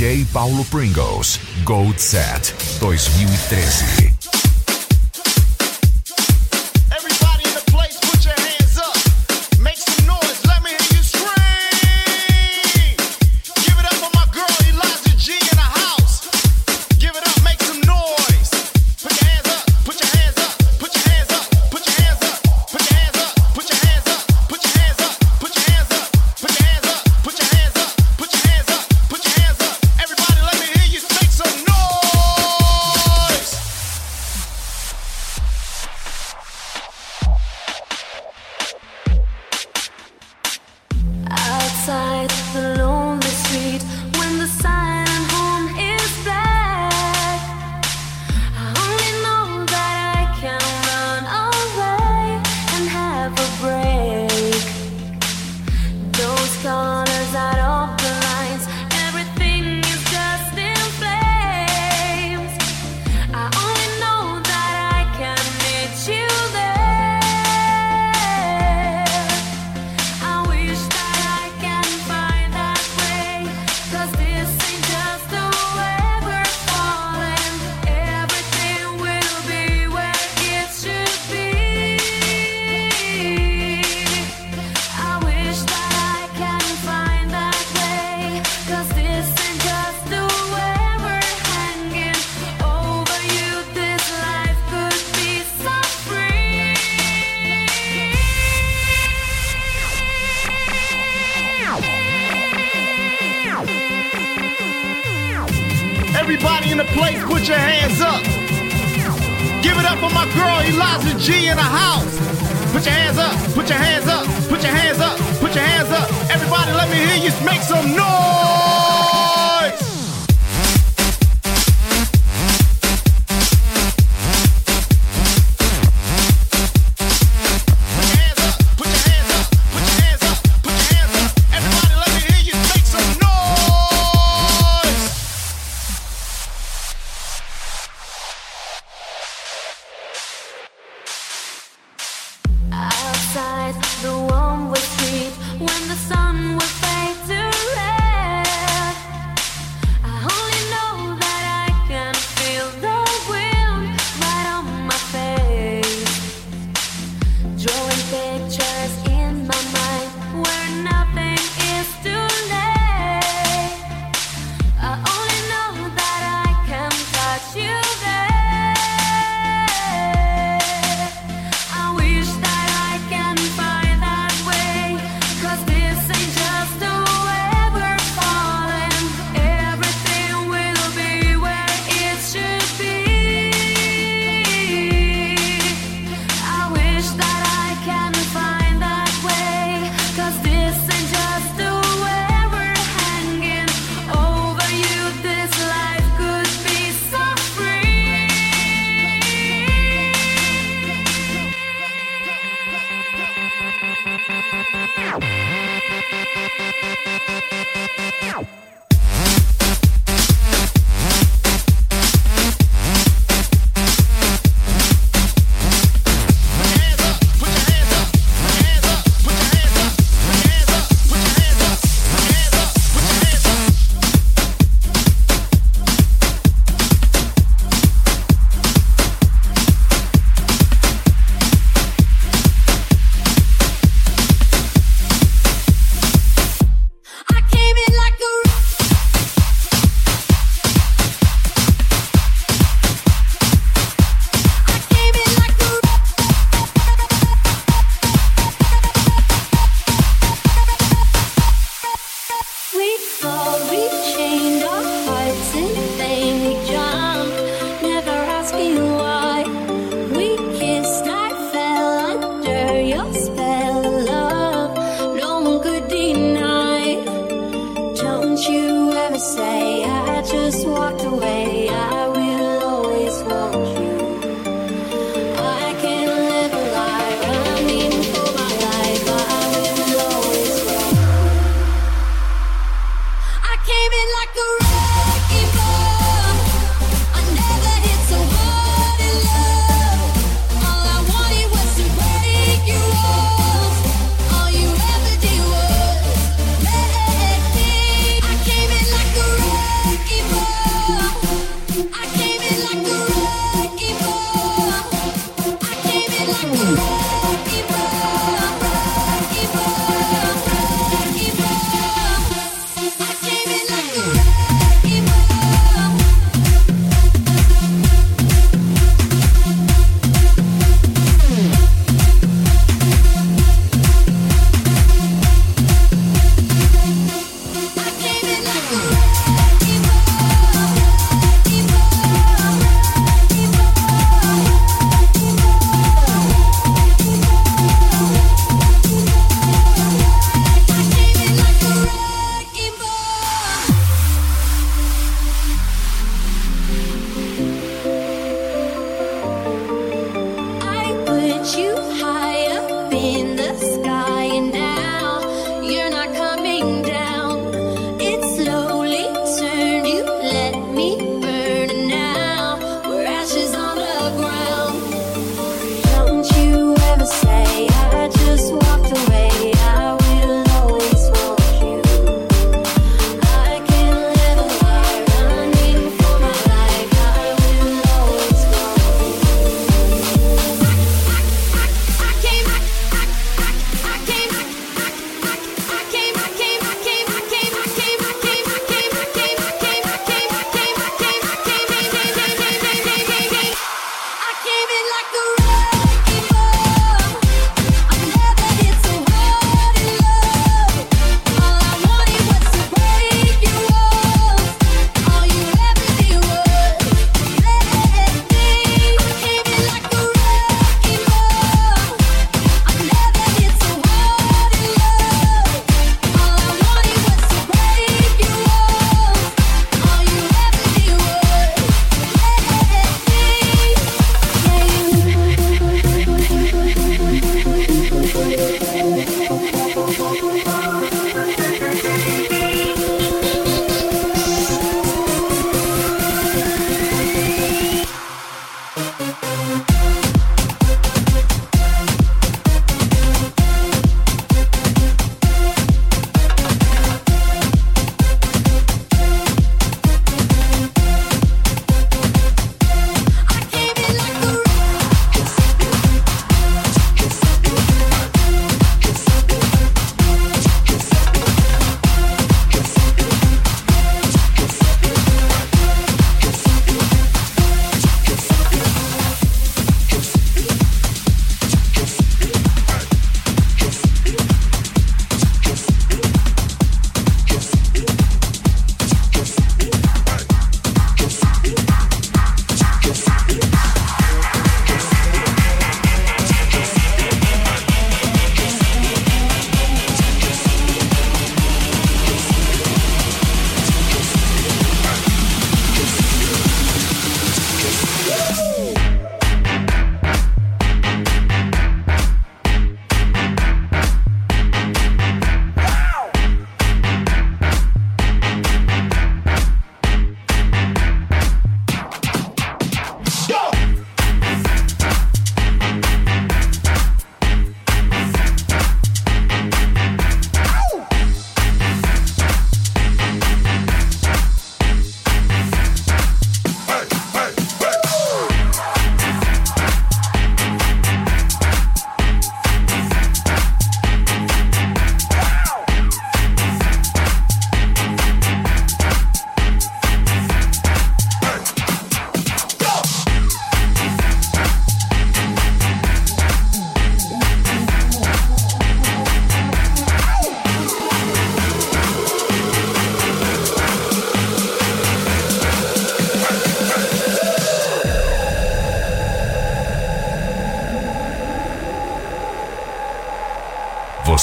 DJ 0.00 0.24
Paulo 0.32 0.64
Pringles, 0.64 1.38
Gold 1.62 1.98
Set 1.98 2.54
2013. 2.80 4.19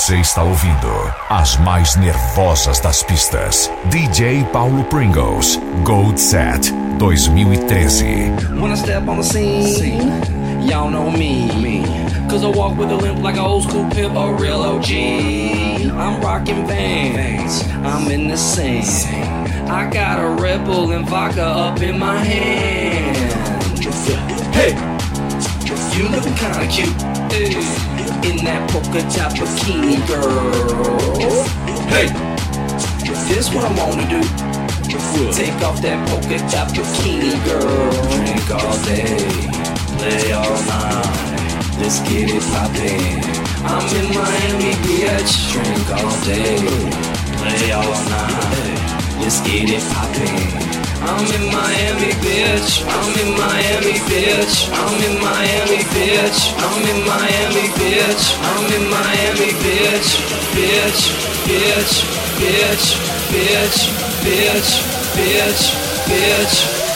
Você 0.07 0.21
está 0.21 0.41
ouvindo 0.41 0.87
as 1.29 1.57
mais 1.57 1.97
nervosas 1.97 2.79
das 2.79 3.03
pistas. 3.03 3.69
DJ 3.89 4.41
Paulo 4.53 4.85
Pringles, 4.85 5.59
Gold 5.83 6.17
Set 6.17 6.71
2013. 6.97 8.31
When 8.57 8.71
I 8.71 8.77
step 8.77 9.05
on 9.05 9.17
the 9.17 9.23
scene, 9.23 10.07
y'all 10.65 10.89
know 10.89 11.11
me. 11.11 11.83
Cause 12.29 12.41
I 12.41 12.47
walk 12.47 12.77
with 12.77 12.89
a 12.89 12.95
limp 12.95 13.21
like 13.21 13.37
an 13.37 13.43
old 13.43 13.63
school 13.63 13.83
pimp, 13.89 14.15
a 14.15 14.33
real 14.33 14.61
OG. 14.61 14.91
I'm 15.91 16.21
rocking 16.21 16.65
vans, 16.65 17.63
I'm 17.83 18.09
in 18.09 18.29
the 18.29 18.37
scene. 18.37 18.85
I 19.67 19.89
got 19.91 20.21
a 20.21 20.41
Red 20.41 20.63
Bull 20.63 20.93
and 20.93 21.05
vodka 21.05 21.43
up 21.43 21.81
in 21.81 21.99
my 21.99 22.15
hand. 22.15 23.17
Hey, 24.55 24.71
you 25.97 26.07
looking 26.07 26.35
kinda 26.35 26.65
cute. 26.71 26.95
Hey 27.29 27.96
in 28.23 28.43
that 28.45 28.69
polka 28.71 29.01
dot 29.13 29.33
bikini, 29.35 29.97
girl. 30.07 31.43
Hey, 31.89 32.07
this 33.27 33.53
what 33.53 33.65
I 33.65 33.73
wanna 33.77 34.07
do. 34.09 34.21
Take 35.33 35.61
off 35.61 35.81
that 35.81 35.99
polka 36.07 36.37
dot 36.51 36.69
bikini, 36.73 37.33
girl. 37.45 37.91
Drink 38.13 38.49
all 38.51 38.77
day, 38.85 39.17
play 39.97 40.31
all 40.33 40.57
night. 40.65 41.37
Let's 41.79 41.99
get 42.09 42.29
it 42.29 42.43
poppin'. 42.53 43.21
I'm 43.65 43.85
in 43.95 44.07
Miami, 44.15 44.73
bitch. 44.85 45.51
Drink 45.51 45.89
all 45.91 46.15
day, 46.25 46.57
play 47.37 47.71
all 47.71 48.03
night. 48.09 49.19
Let's 49.19 49.41
get 49.41 49.69
it 49.69 49.83
poppin'. 49.93 50.76
I'm 51.07 51.23
in 51.23 51.47
Miami, 51.47 52.11
bitch. 52.19 52.83
I'm 52.83 53.15
in 53.15 53.31
Miami, 53.39 53.95
bitch. 54.11 54.67
I'm 54.73 54.99
in 55.07 55.15
Miami, 55.23 55.79
bitch. 55.95 56.51
I'm 56.59 56.83
in 56.83 57.05
Miami, 57.07 57.67
bitch. 57.79 58.23
I'm 58.43 58.65
in 58.75 58.89
Miami, 58.89 59.51
bitch. 59.63 60.09
Bitch, 60.51 61.01
bitch, 61.47 61.93
bitch, 62.39 62.85
bitch, 63.31 63.77
bitch, 64.25 64.69
bitch, 65.15 65.63
bitch. 66.09 66.86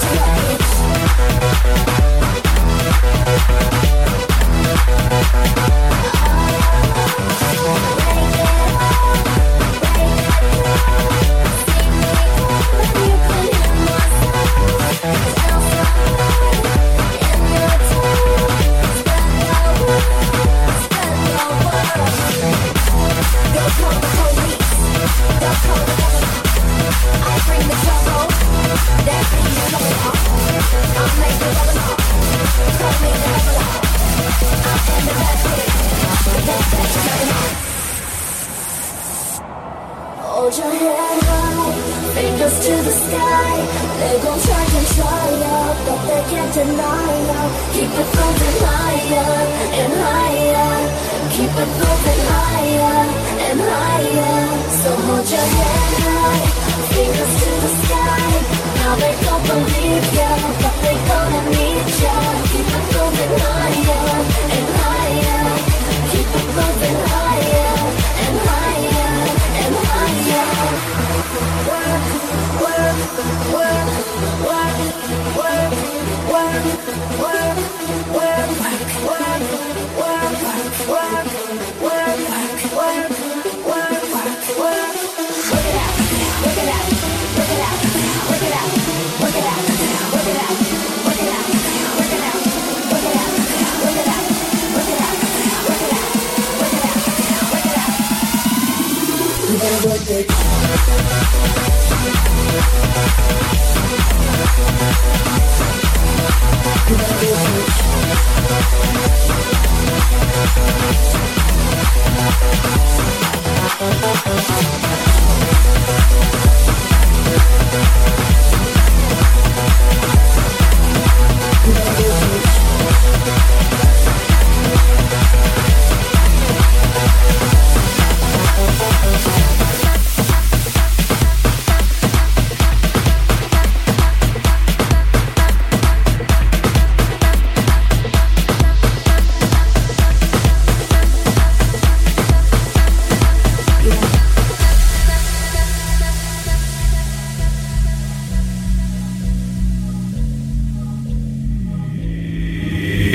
to 0.00 0.14
go. 0.14 0.37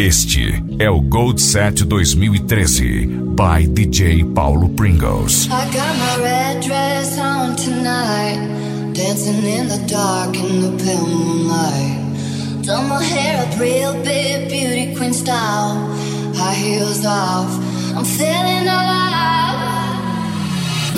Gold 0.04 1.39
Set 1.39 1.78
2013 1.78 3.38
by 3.38 3.63
DJ 3.63 4.36
Paulo 4.36 4.68
Pringles. 4.76 5.48
I 5.50 5.63
got 5.72 5.98
my 5.98 6.18
red 6.22 6.62
dress 6.62 7.18
on 7.18 7.56
tonight, 7.56 8.92
dancing 8.94 9.46
in 9.46 9.70
the 9.70 9.82
dark 9.88 10.36
in 10.36 10.60
the 10.60 10.84
pale 10.84 11.08
moonlight. 11.08 12.66
Done 12.66 12.89
my 12.89 13.02
hair 13.02 13.46
up 13.46 13.58
real 13.58 13.94
big, 14.04 14.50
beauty 14.50 14.94
queen 14.94 15.13
style, 15.13 15.88
high 16.36 16.54
heels 16.54 17.06
off. 17.06 17.48
I'm 17.96 18.04
feeling 18.04 18.68
alive. 18.68 20.02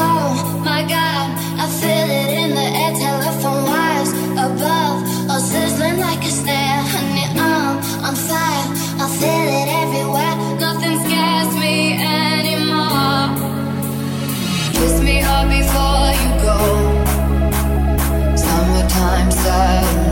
Oh 0.01 0.61
my 0.65 0.81
God, 0.81 1.27
I 1.61 1.67
feel 1.79 2.09
it 2.09 2.29
in 2.41 2.55
the 2.55 2.67
air, 2.81 2.93
telephone 2.95 3.65
wires 3.65 4.11
above, 4.33 5.29
all 5.29 5.39
sizzling 5.39 5.99
like 5.99 6.23
a 6.23 6.31
snare. 6.31 6.64
Before 15.49 16.11
you 16.21 16.29
go. 16.41 16.57
Summertime 18.35 19.31
sadness. 19.31 20.04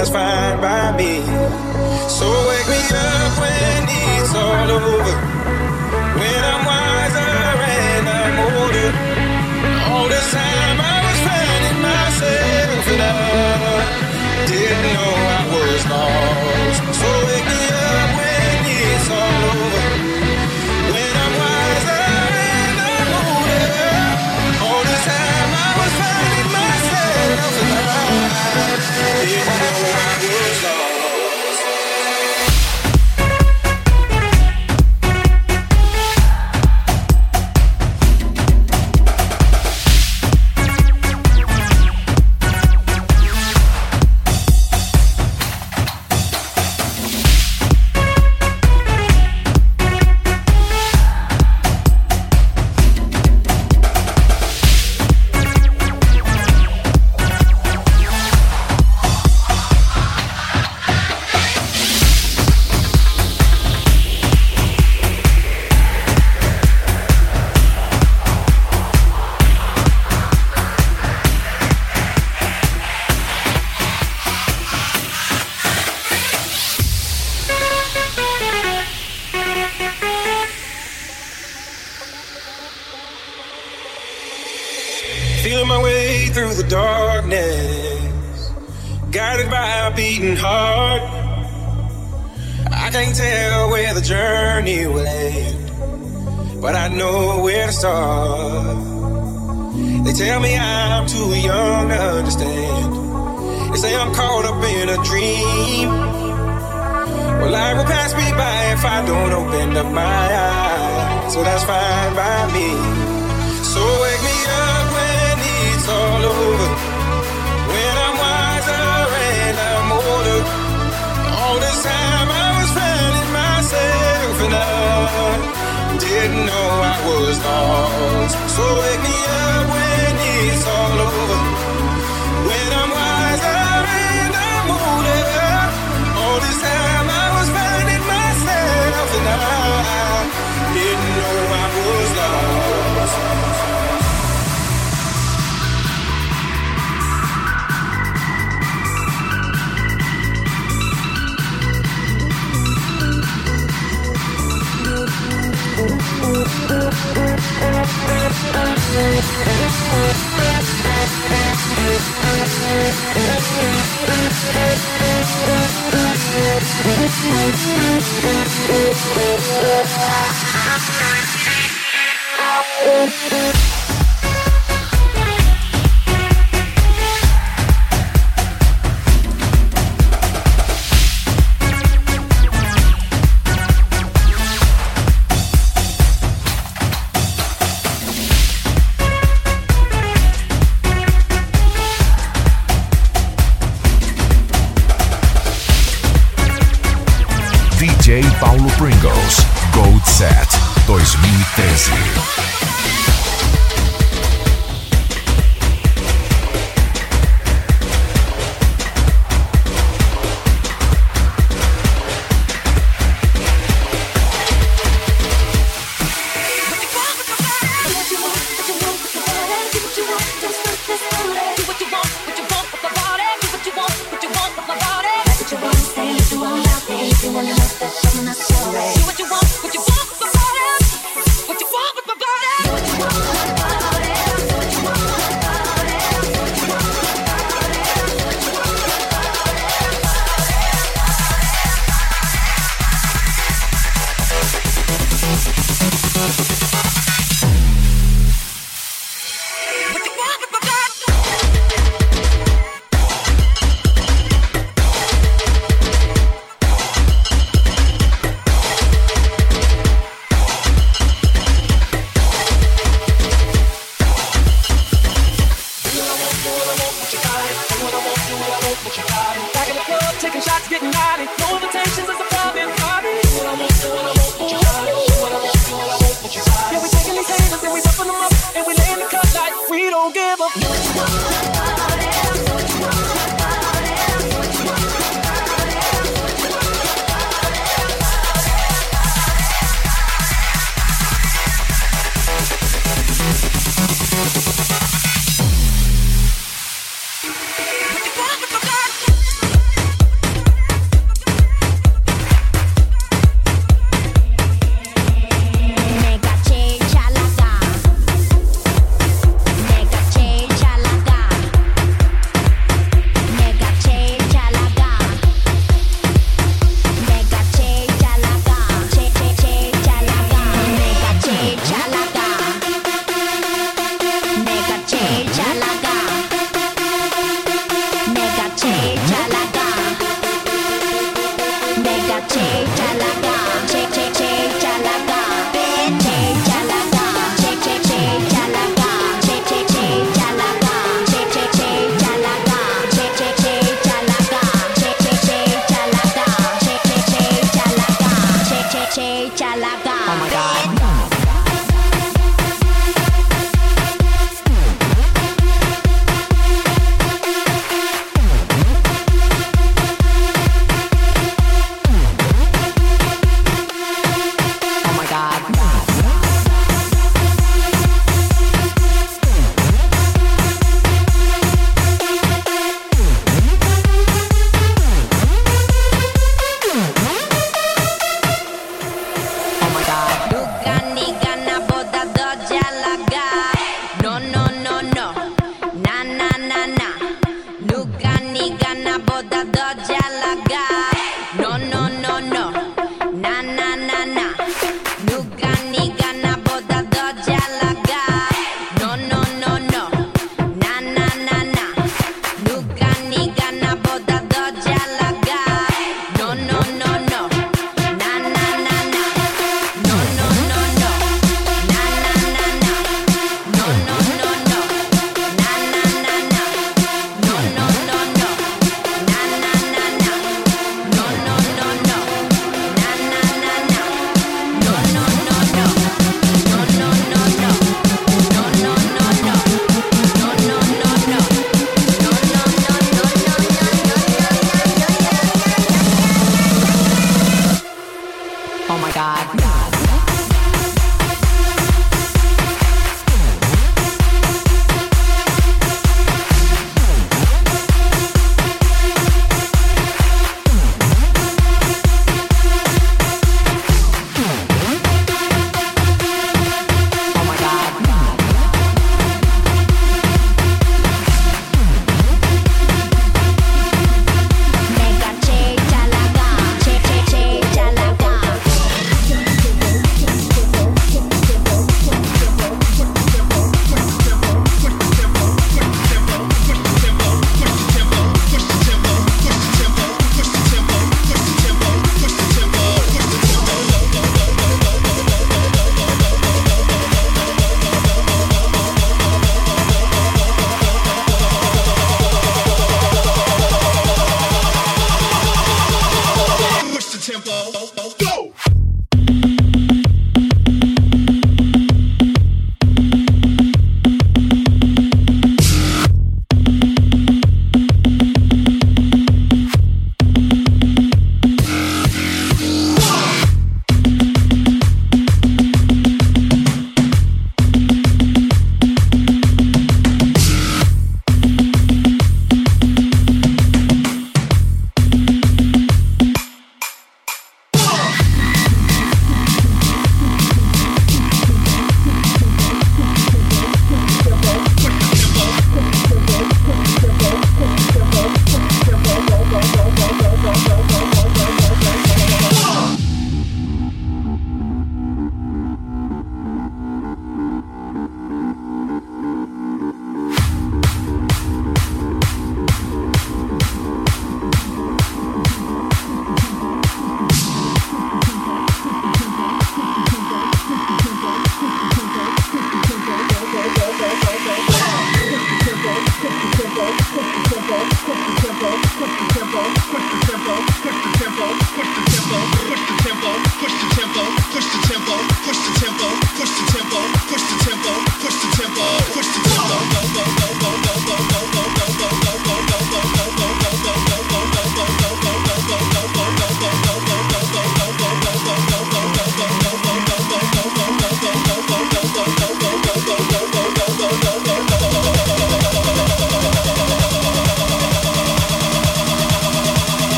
Eyes. 0.00 0.08
So 0.08 0.29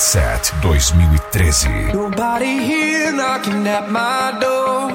Sunset 0.00 0.44
2013. 0.62 1.88
Nobody 1.92 2.56
here 2.56 3.12
knocking 3.12 3.66
at 3.66 3.90
my 3.90 4.34
door. 4.40 4.88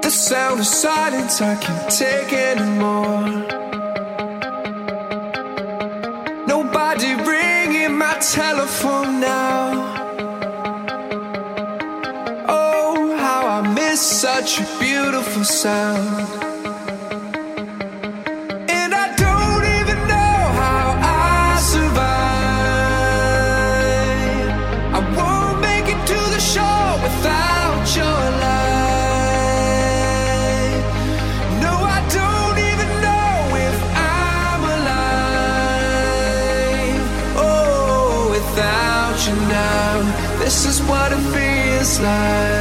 The 0.00 0.10
sound 0.10 0.60
of 0.60 0.66
silence 0.66 1.42
I 1.42 1.56
can't 1.56 1.90
take 1.90 2.32
anymore. 2.32 3.28
Nobody 6.46 7.14
ringing 7.30 7.98
my 7.98 8.16
telephone 8.18 9.20
now. 9.20 10.06
Oh, 12.48 13.14
how 13.18 13.46
I 13.46 13.74
miss 13.74 14.00
such 14.00 14.60
a 14.60 14.66
beautiful 14.80 15.44
sound. 15.44 16.37
slide. 41.98 42.57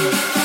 Yeah. 0.00 0.39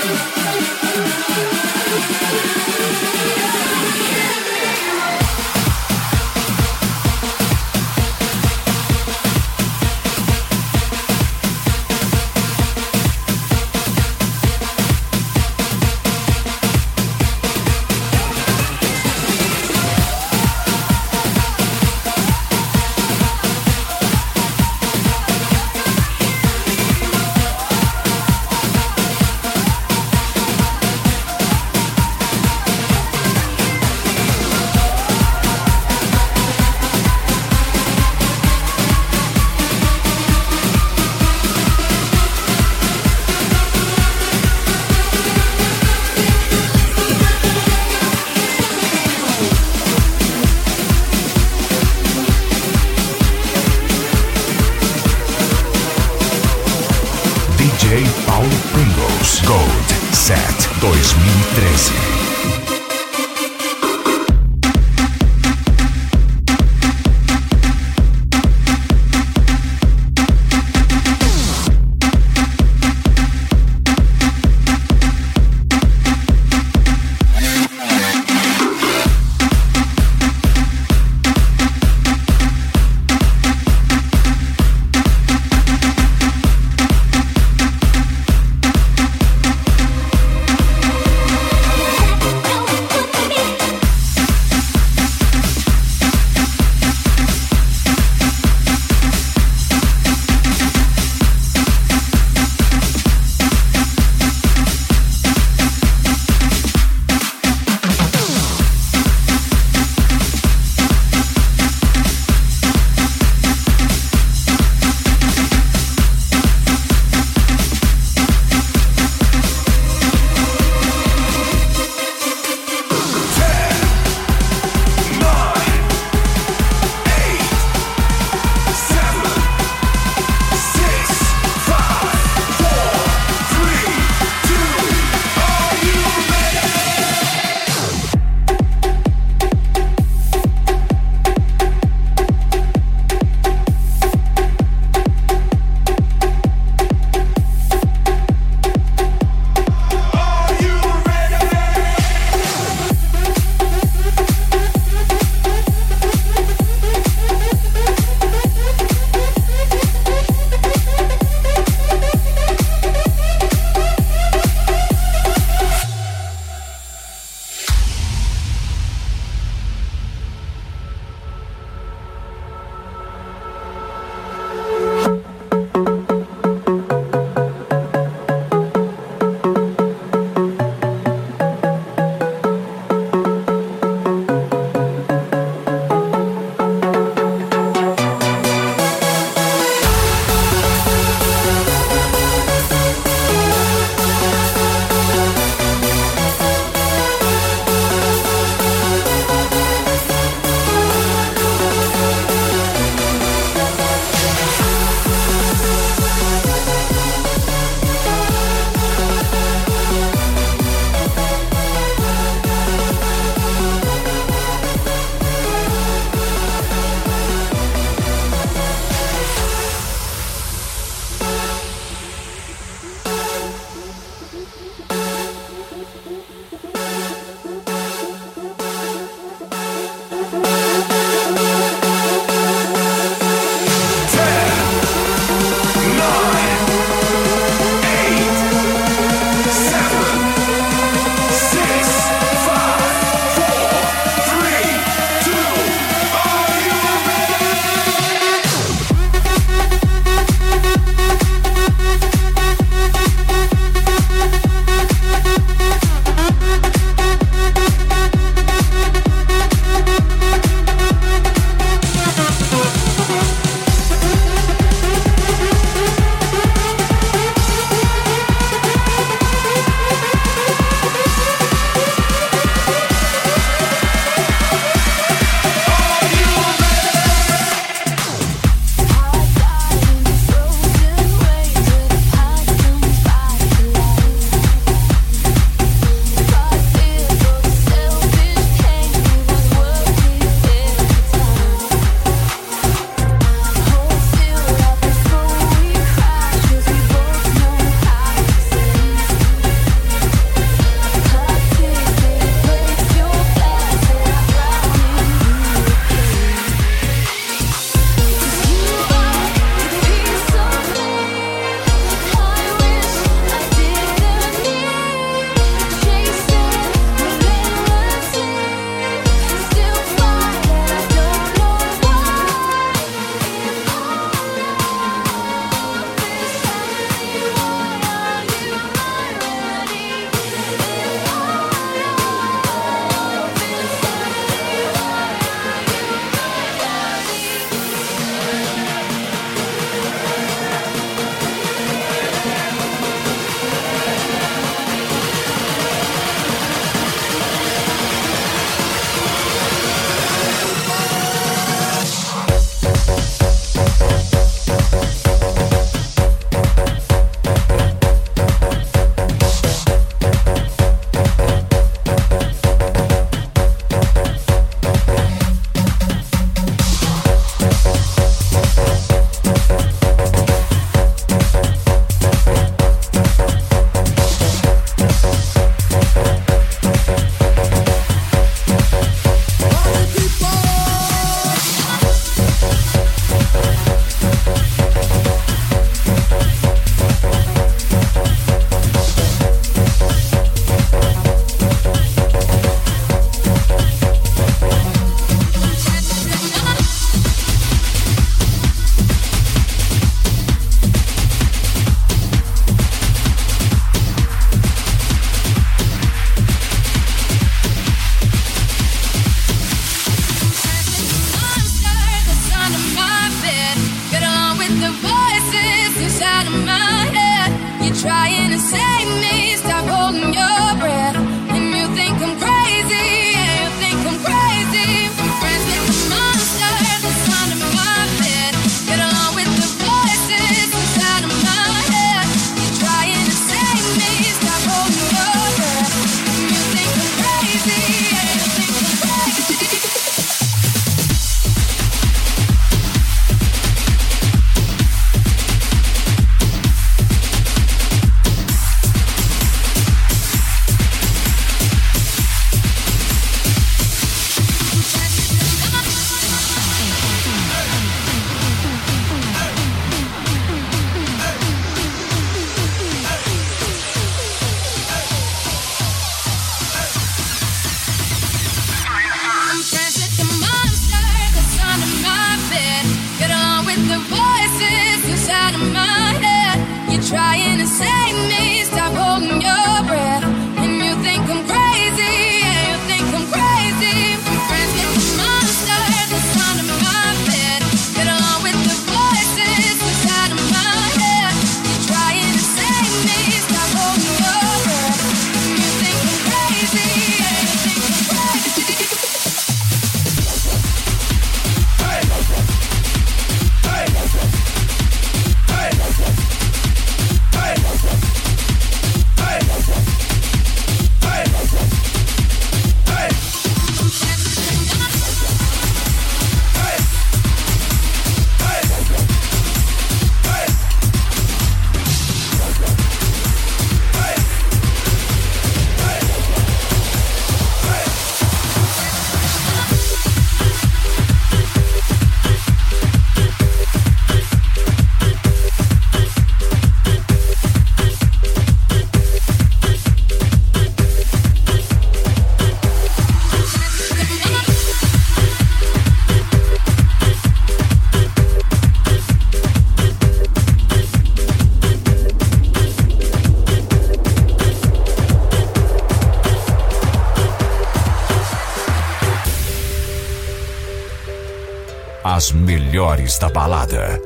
Melhores 562.56 562.98
da 562.98 563.10
balada. 563.10 563.82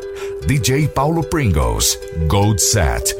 DJ 0.46 0.88
Paulo 0.90 1.24
Pringles, 1.24 1.98
Gold 2.28 2.62
Set. 2.62 3.19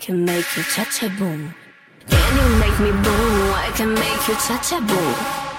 can 0.00 0.24
make 0.24 0.56
you 0.56 0.62
touch 0.62 1.02
a 1.02 1.10
boom. 1.10 1.54
Can 2.08 2.36
you 2.38 2.58
make 2.58 2.80
me 2.80 2.90
boom? 2.90 3.52
I 3.52 3.70
can 3.76 3.92
make 3.92 4.28
you 4.28 4.34
touch 4.34 4.72
a 4.72 4.80
boom. 4.80 5.49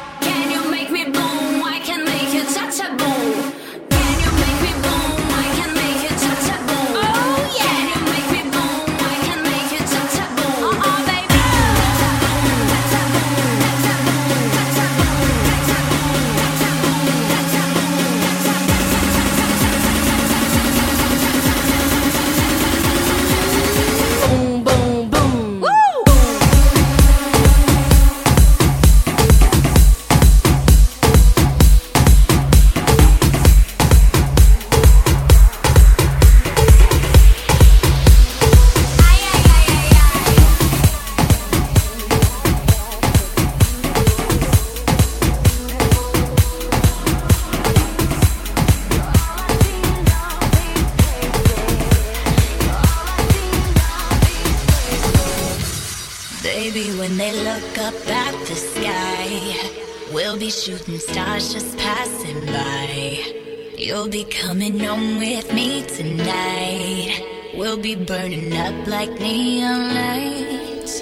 coming 64.26 64.80
home 64.80 65.20
with 65.20 65.54
me 65.54 65.84
tonight. 65.88 67.26
We'll 67.56 67.78
be 67.78 67.96
burning 67.96 68.54
up 68.56 68.88
like 68.88 69.10
neon 69.20 69.94
lights. 69.94 71.02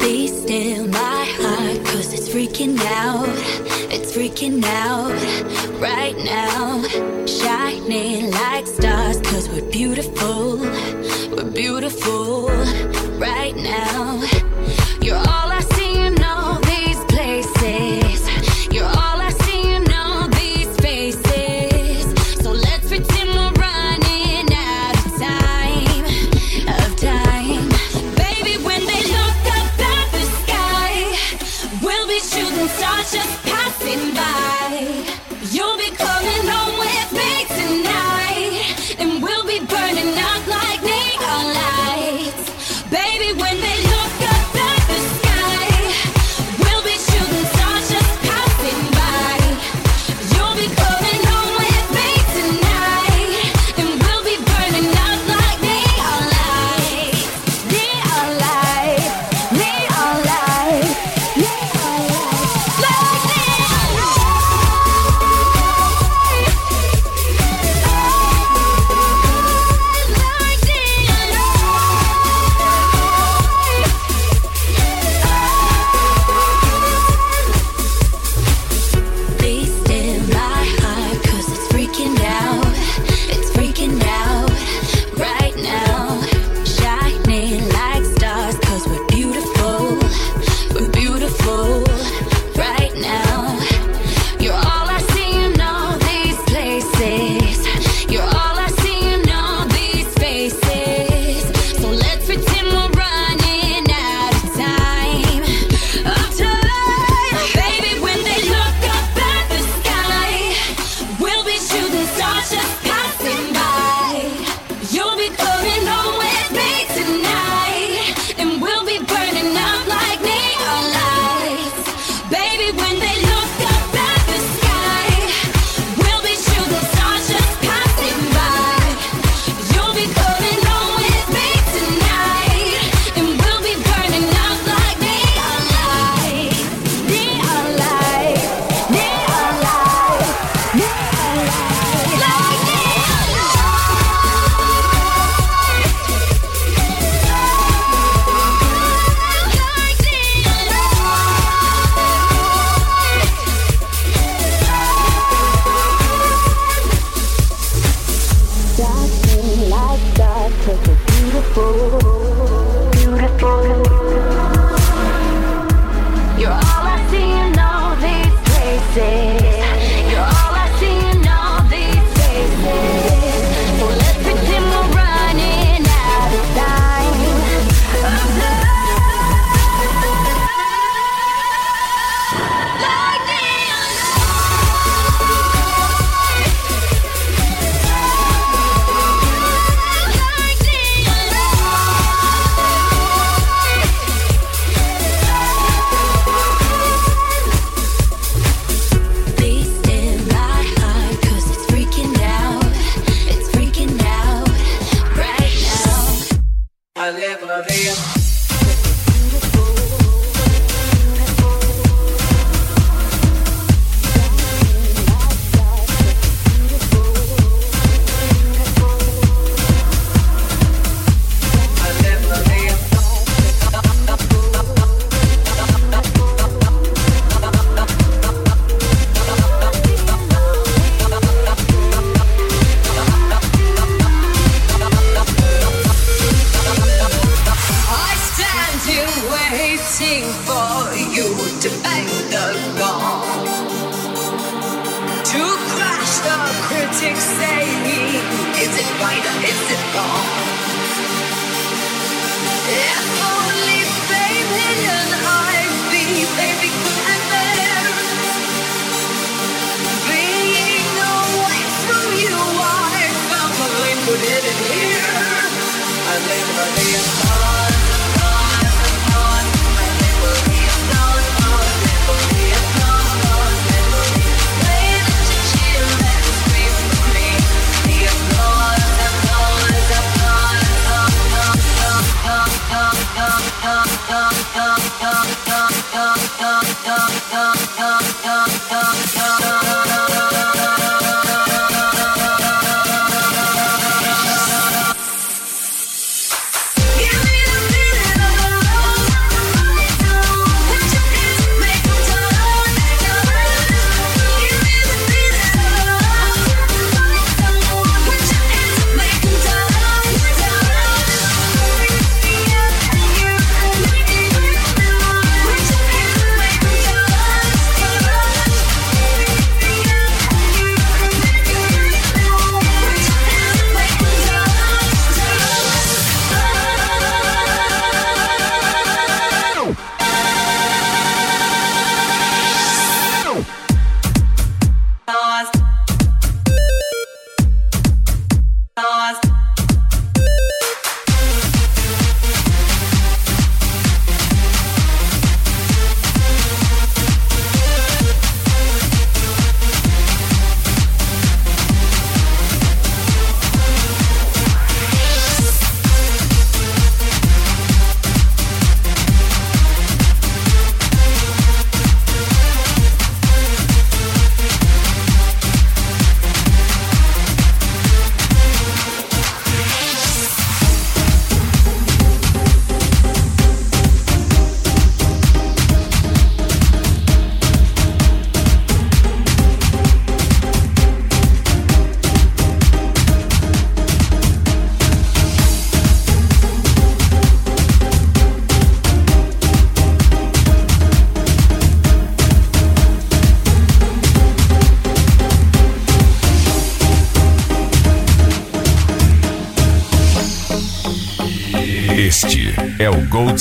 Be 0.00 0.26
still, 0.28 0.88
my 0.88 1.24
heart, 1.38 1.84
cause 1.86 2.12
it's 2.12 2.28
freaking 2.28 2.78
out. 2.86 3.28
It's 3.92 4.16
freaking 4.16 4.64
out 4.64 5.12
right 5.80 6.16
now. 6.16 6.82
Shining 7.26 8.30
like 8.30 8.66
stars, 8.66 9.20
cause 9.20 9.48
we're 9.48 9.70
beautiful. 9.70 10.58
We're 11.36 11.50
beautiful 11.50 12.48
right 13.18 13.54
now. 13.56 14.49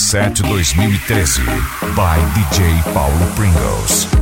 2007-2013 0.09 1.95
by 1.95 2.17
DJ 2.33 2.81
Paulo 2.93 3.35
Pringles. 3.35 4.18